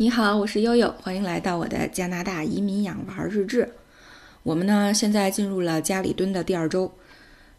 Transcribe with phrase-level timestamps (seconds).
[0.00, 3.70] 你好，我是悠悠，欢迎来到我的加拿大移民养娃日志。
[4.42, 6.90] 我们呢，现在进入了家里蹲的第二周，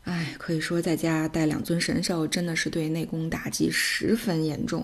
[0.05, 4.83] 哎，可以说在家带两尊神兽，真的是对内功打击十分严重。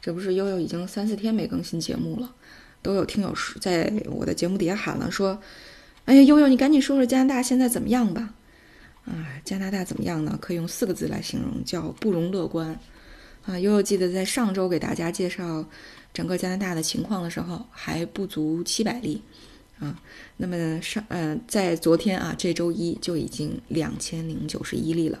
[0.00, 2.32] 这不是悠悠已经三四天没更新节目了，
[2.82, 5.36] 都有听友在我的节目底下喊了，说
[6.06, 8.32] ：“哎呀，悠悠，你赶紧说说加拿大现在怎么样吧？”
[9.06, 10.38] 啊，加拿大怎么样呢？
[10.40, 12.78] 可以用四个字来形容，叫不容乐观。
[13.46, 15.64] 啊，悠悠记得在上周给大家介绍
[16.12, 19.22] 整个加拿大的情况的时候，还不足七百例，
[19.78, 20.02] 啊，
[20.38, 25.20] 那么上呃，在昨天啊，这周一就已经两千零九十一例了。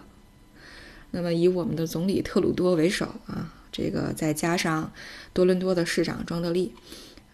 [1.12, 4.92] 那么以我们的总理特鲁多为首啊，这个再加上
[5.32, 6.74] 多伦多的市长庄德利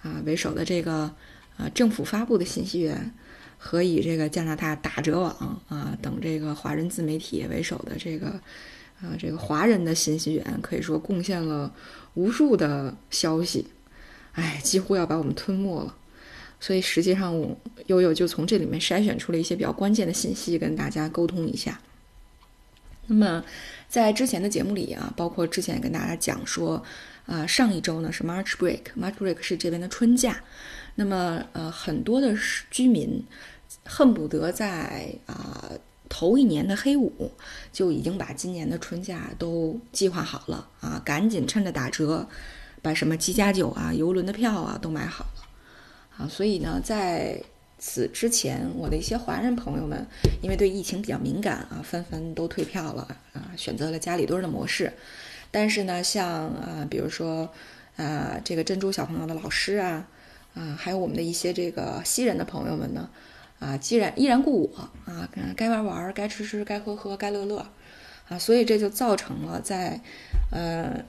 [0.02, 1.11] 啊为首的这个
[1.56, 3.14] 啊政府发布的信息源
[3.56, 8.38] 和以这个加拿大打折网啊等这个华人自媒体为首的这个。
[9.02, 11.74] 啊，这个华人的信息源可以说贡献了
[12.15, 13.66] 无数的消息，
[14.33, 15.97] 哎，几乎要把我们吞没了。
[16.61, 21.81] 所以实际上，我悠悠就从这里面筛选出了一些比较关键的信息，跟大家沟通一下。
[23.09, 23.44] 那么，
[23.89, 26.81] 在之前的节目里啊，包括之前也跟大家讲说，
[27.27, 30.41] 啊，上一周呢是 March Break，March Break 是这边的春假。
[30.94, 32.33] 那么，呃，很多的
[32.70, 33.25] 居民
[33.84, 35.69] 恨不得在啊。
[36.14, 37.32] 头一年的黑五
[37.72, 42.28] 就已经把今年的春假都计划好了啊，赶紧趁着打折，
[42.82, 45.48] 把什么机加酒啊、游轮的票啊都买好了
[46.19, 46.28] 啊。
[46.28, 47.42] 所以呢，在
[47.78, 50.06] 此之前，我的一些华人朋友们
[50.42, 54.92] 因为对疫情比较敏感啊，纷纷都退票了啊，选择了家里蹲的模式。
[55.50, 57.48] 但是呢，像啊，比如说
[57.97, 60.06] 啊，这个珍珠小朋友的老师啊，
[60.52, 63.08] 啊，还有我们的一些这个西人的朋友们呢。
[63.62, 67.64] 啊，既然依然故我啊，该玩玩，该吃吃，该喝喝，该乐乐，
[68.28, 70.00] 啊，所以这就造成了在，
[70.50, 71.04] 呃，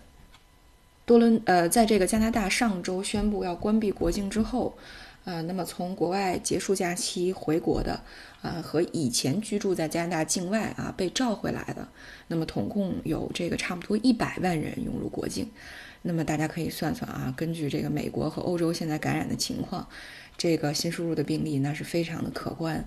[1.03, 4.77] 多伦呃，在这个加拿大上周宣布要关闭国境之后，
[5.23, 7.99] 呃，那么从国外结束假期回国的，
[8.43, 11.87] 啊，和以前居住在加拿大境外啊被召回来的，
[12.27, 15.49] 那么统共有这个差不多一百万人涌入国境，
[16.03, 19.87] 那么大家可以算算啊，根据这个美国和欧洲现在感染的情况。
[20.37, 22.85] 这个新输入的病例那是非常的可观，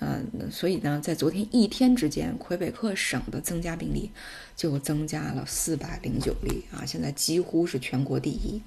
[0.00, 4.10] 嗯，所以呢，在昨天一天之间，魁北克省的增加病例
[4.54, 8.60] 就增加了四百零九例啊，现在几乎是全国第一。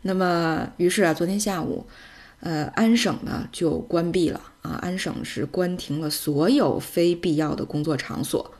[0.00, 1.86] 那么，于是啊，昨天下午，
[2.40, 8.52] 呃，安省呢就关闭了啊，安省是关停了所有非必要的工作场所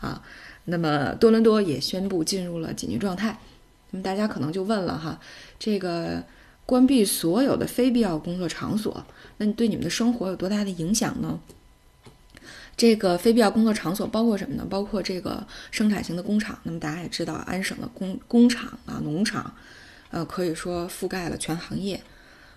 [0.00, 0.22] 啊。
[0.66, 3.40] 那么，多伦多也宣布进入了紧急状态。
[3.90, 5.18] 那么，大家可能就问了哈，
[5.58, 6.22] 这个。
[6.66, 9.04] 关闭所有的非必要工作场所，
[9.36, 11.38] 那你对你们的生活有多大的影响呢？
[12.76, 14.66] 这个非必要工作场所包括什么呢？
[14.68, 16.58] 包括这个生产型的工厂。
[16.64, 19.54] 那么大家也知道，安省的工工厂啊、农场，
[20.10, 22.00] 呃，可以说覆盖了全行业。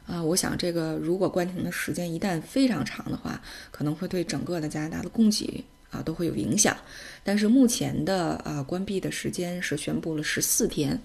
[0.08, 3.40] 啊，我想这个如果关停的时间一旦非常长的话，
[3.70, 6.76] 可能会对整个的加拿大的供给啊都会有影响。
[7.24, 11.00] 但是目前的啊关闭的时间是宣布了十四天，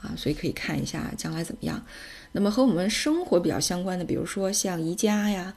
[0.00, 1.84] 啊，所以可以看一下将来怎么样。
[2.32, 5.54] 那么和我们生活比较相关的，比如说像宜家呀，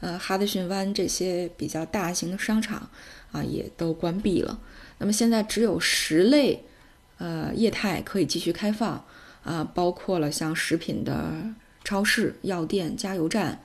[0.00, 2.88] 呃，哈德逊湾这些比较大型的商场
[3.32, 4.60] 啊，也都关闭了。
[4.98, 6.64] 那么现在只有十类
[7.18, 9.04] 呃业态可以继续开放
[9.42, 11.32] 啊，包括了像食品的
[11.82, 13.62] 超市、药店、加油站，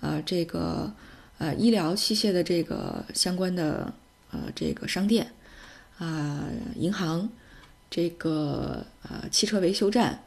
[0.00, 0.92] 呃，这个
[1.38, 3.94] 呃医疗器械的这个相关的
[4.32, 5.32] 呃这个商店
[5.98, 7.28] 啊，银行，
[7.92, 10.24] 这个呃汽车维修站。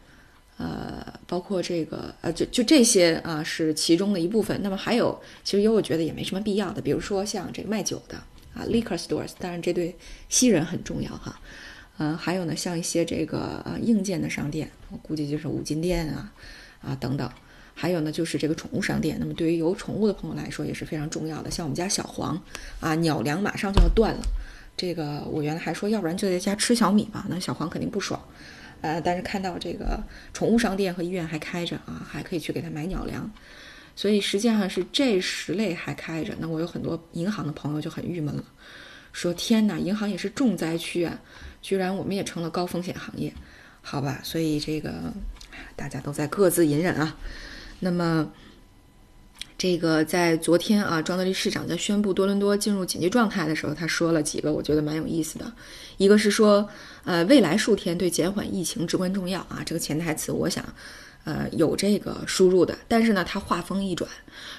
[0.57, 4.57] 呃，包括这个，呃，就就这些啊，是其中的一部分。
[4.63, 8.15] 那么还有，其实有我觉得也没什么必要的，比如说像这个卖酒的
[8.53, 9.93] 啊，liquor stores，当然这对
[10.29, 11.37] 西人很重要哈。
[11.97, 16.31] 嗯，还有呢，像一些这个呃硬件的商店，我估计就是五金店啊
[16.81, 17.29] 啊等等。
[17.73, 19.17] 还有呢，就是这个宠物商店。
[19.19, 22.41] 那么对于有宠物的朋友来说也是非常重要的，像我们家小黄
[22.79, 24.21] 啊，鸟粮马上就要断了。
[24.77, 28.21] 这个我原来还说，要不然就在家吃小米吧，那小黄肯定不爽。
[28.81, 29.97] 呃，但是看到这个
[30.33, 33.31] 宠物商店和医院还开着啊，还可以去给他买鸟粮，
[33.95, 36.35] 所以实际上是这十类还开着。
[36.39, 38.43] 那我有很多银行的朋友就很郁闷了，
[39.11, 41.19] 说天哪，银行也是重灾区啊，
[41.61, 43.33] 居然我们也成了高风险行业，
[43.81, 44.19] 好吧？
[44.23, 45.13] 所以这个
[45.75, 47.17] 大家都在各自隐忍啊。
[47.79, 48.31] 那么。
[49.65, 55.51] 这个在昨天啊，庄德利市长在宣布多伦多进入紧急状态的时候，他说了几个我觉得蛮有意思的。
[55.97, 56.69] 一个是说，
[57.03, 60.63] 呃，未来数天对减缓疫情至关重要啊，这个潜台词我想，
[61.23, 62.77] 呃，有这个输入的。
[62.87, 64.07] 但是呢，他话锋一转，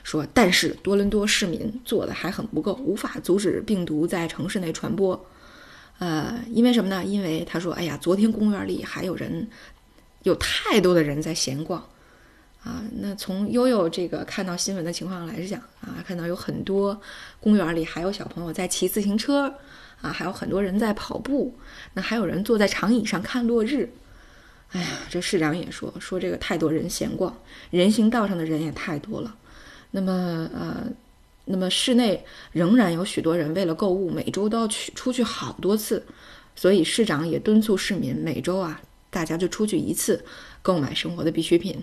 [0.02, 5.24] 说，但是多伦多市民做的还很不够，无法阻止病毒在城市内传播。
[6.00, 7.04] 呃，因为什么呢？
[7.04, 9.48] 因为他说，哎呀，昨天公园里还有人
[10.24, 11.80] 有太多的人在闲逛，
[12.66, 17.00] 啊，那从悠悠这个看到新闻的情况来讲啊，看到有很多
[17.38, 19.54] 公园里还有小朋友在骑自行车，
[20.02, 21.56] 啊，还有很多人在跑步，
[21.94, 23.88] 那还有人坐在长椅上看落日。
[24.72, 27.32] 哎呀，这市长也说说这个太多人闲逛，
[27.70, 29.32] 人行道上的人也太多了。
[29.92, 30.84] 那么呃，
[31.44, 36.04] 那么室内仍然有许多人为了购物，每周都要去出去好多次，
[36.56, 40.24] 所以市长也敦促市民每周啊，大家就出去一次，
[40.62, 41.80] 购买生活的必需品。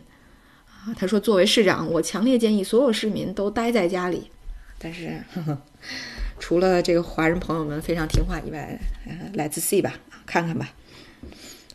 [0.98, 4.30] 他说作为市长，我强烈建议所有市民都待在家里。
[4.78, 5.62] 但是，呵 呵
[6.40, 9.94] 除了这个华人朋友们非常听话以外，呃，Let's see 吧，
[10.26, 10.70] 看看吧。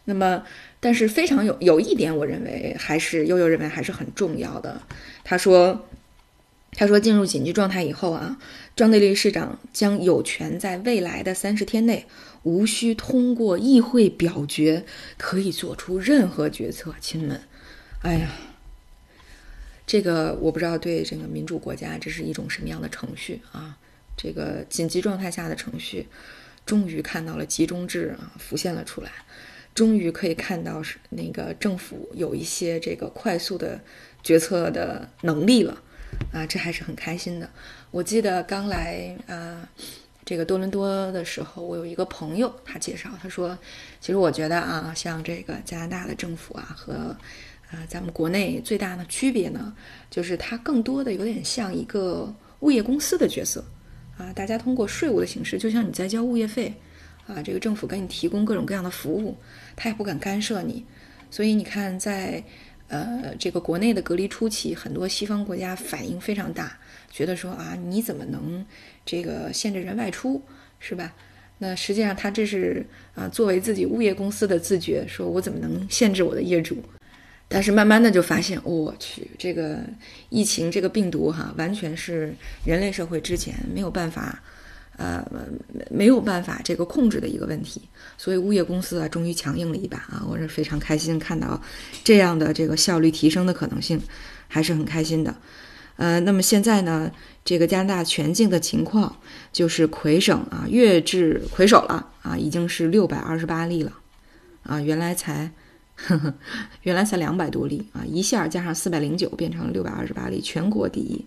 [0.04, 0.44] 那么。
[0.80, 4.80] 但是非常有有一点，我认为还是悠悠认为还是很重要的。
[5.24, 5.88] 他说
[6.70, 8.38] ：“他说进入紧急状态以后啊，
[8.76, 12.06] 庄德利市长将有权在未来的三十天内，
[12.44, 14.84] 无需通过议会表决，
[15.16, 17.40] 可以做出任何决策。”亲们，
[18.02, 18.30] 哎呀，
[19.88, 23.78] 这个我不知道对这个民主国家这是一种什么样的程序啊？
[24.18, 26.06] 这个紧急状态下的程序，
[26.66, 29.10] 终于看到了集中制啊浮现了出来。
[29.74, 33.80] 终于可以看到是那个政府有一些这个快速的
[34.22, 35.80] 决策的能力了，
[36.32, 37.48] 啊，这还是很开心的。
[37.90, 39.66] 我记得刚来啊
[40.24, 43.56] 这个多伦多的时候，我有一个朋友，他介绍，他说，
[44.00, 47.16] 其实我觉得啊，像这个加拿大的政府啊和
[47.70, 49.74] 啊咱们国内最大的区别呢，
[50.10, 53.64] 就是它更多的有点像一个物业公司的角色，
[54.16, 56.74] 啊，大家通过税务的形式，就像你在交物业费。
[57.26, 59.36] 啊，这个政府给你提供各种各样的服务，
[59.76, 60.82] 他也不敢干涉你，
[61.30, 62.42] 所以你看，在
[62.88, 66.78] 呃这个国内的隔离初期，很多西方国家反应非常大，
[67.10, 68.64] 觉得说啊，你怎么能
[69.04, 70.42] 这个限制人外出，
[70.80, 71.12] 是吧？
[71.58, 76.82] 那实际上他这是啊作为自己物业公司的自觉，说我怎么能限制我的业主？
[77.48, 79.80] 但是慢慢的就发现，我去，这个
[80.28, 82.34] 疫情这个病毒哈，完全是
[82.64, 84.40] 人类社会之前没有办法。
[84.98, 85.24] 呃，
[85.92, 87.80] 没有办法这个控制的一个问题，
[88.16, 91.62] 所以物业公司啊，终于强硬了一把啊，我是非常开心看到
[92.02, 94.00] 这样的这个效率提升的可能性，
[94.48, 95.32] 还是很开心的。
[95.98, 97.08] 呃，那么现在呢，
[97.44, 99.16] 这个加拿大全境的情况
[99.52, 103.92] 就是魁省啊，越至魁首了啊，已经是六百二十八例了
[104.64, 105.48] 啊，原来才
[106.82, 111.24] 原来才两百多例啊，一下加上四百零九变成了六百二十八例，全国第一。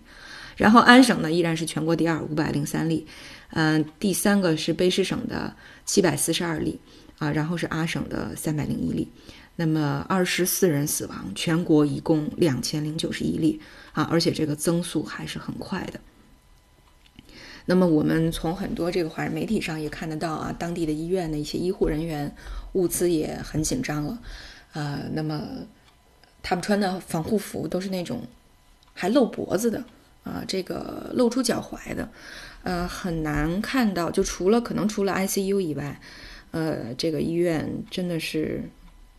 [0.56, 3.06] 然后安省呢依然是全国第二，五百零三例。
[3.50, 5.54] 嗯，第三个是卑诗省的
[5.84, 6.80] 七百四十二例，
[7.18, 9.08] 啊，然后是阿省的三百零一例，
[9.56, 13.60] 那么二十四人死亡，全国一共两千零九十一例，
[13.92, 16.00] 啊，而且这个增速还是很快的。
[17.66, 22.34] 那么我们从很多这个华人媒体上也看得到啊，当地的医院的一些医护人员
[22.72, 24.18] 物资也很紧张了，
[24.72, 25.40] 啊，那么
[26.42, 28.22] 他们穿的防护服都是那种
[28.94, 29.84] 还露脖子的，
[30.24, 32.08] 啊，这个露出脚踝的。
[32.62, 36.00] 呃，很难看到，就除了可能除了 ICU 以外，
[36.52, 38.62] 呃，这个医院真的是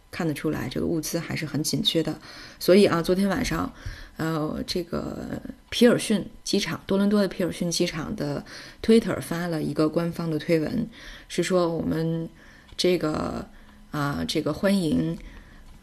[0.10, 2.18] 看得出来，这个物资还是很紧缺的。
[2.58, 3.74] 所以啊，昨天晚上，
[4.16, 8.46] 呃，这个皮尔逊机场，多伦多的皮尔逊机场的
[8.82, 10.88] Twitter 发了一个官方的推文，
[11.28, 12.30] 是说我们
[12.78, 13.46] 这个
[13.92, 15.18] 啊，这个欢迎。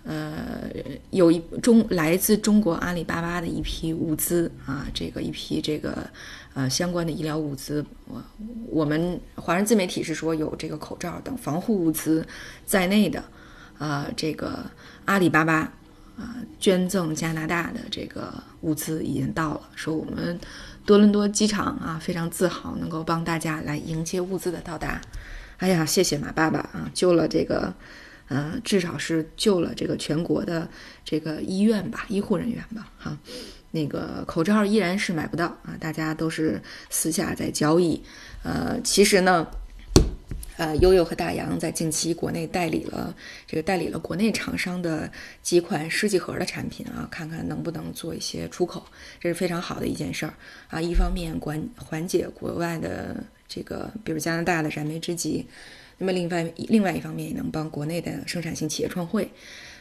[0.03, 0.63] 呃，
[1.11, 6.09] 有一中来自中国阿里巴巴的一批物资啊，这个一批这个
[6.55, 8.23] 呃相关的医疗物资，我
[8.71, 12.27] 我们华人自媒体是说有这个口罩等防护物资
[12.65, 13.23] 在内的
[13.79, 14.65] 啊，这个
[15.05, 15.71] 阿里巴巴
[16.17, 18.33] 啊捐赠加拿大的这个
[18.63, 20.41] 物资已经到了，说我们
[20.87, 24.99] 多伦多机场啊非常自豪能够帮大家来迎接物资的到达。
[25.59, 27.75] 哎呀，谢谢马爸爸啊，救了这个。
[28.33, 30.69] 嗯，至少是救了这个全国的
[31.05, 33.19] 这个医院吧，医护人员吧，哈，
[33.73, 38.01] 那个口罩依然是买不到啊，大家都是私下在交易。
[38.45, 39.45] 呃，其实呢，
[40.59, 43.13] 呃，悠悠和大洋在近期国内代理了
[43.49, 45.11] 这个代理了国内厂商的
[45.43, 48.87] 几款试剂盒的产品啊，看看能不能做一些出口，
[49.19, 50.35] 这是非常好的一件事儿
[50.69, 50.81] 啊。
[50.81, 55.45] 一方面管缓解国外的这个，比如加拿大的燃眉之急。
[56.03, 59.31] 那么另外另外一方面也能帮国内的生产性企业创汇，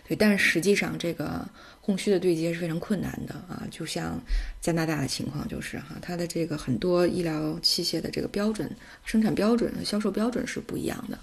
[0.06, 1.48] 对，但是实际上这个
[1.82, 4.20] 供需的对接是非常困难的啊，就像
[4.60, 8.70] 加拿大的情况就是哈，它的这个很多医疗器械的这个标准、
[9.06, 11.18] 生产标准、销售标准是不一样的，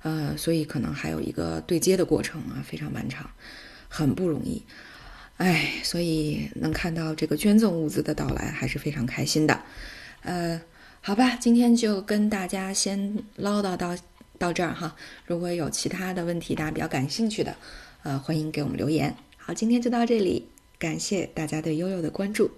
[0.00, 3.30] 呃，所以可能还有一个对接的过程啊，非常漫长，
[3.86, 4.62] 很不容易，
[5.36, 9.60] 哎，所以能看到这个捐赠物资的到来还是非常开心的，
[10.22, 10.58] 呃，
[11.02, 13.94] 好吧，今天就跟大家先唠叨到。
[14.42, 17.54] 到这儿哈，如果有其他的问题，大家比较感兴趣的，
[18.02, 19.14] 呃，欢迎给我们留言。
[19.36, 20.48] 好，今天就到这里，
[20.80, 22.50] 感谢大家对悠悠的关注。